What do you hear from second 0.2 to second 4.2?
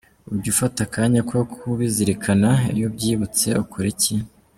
Ujya ufata akanya ko kubizirikana? Iyo ubyibutse ukora iki?.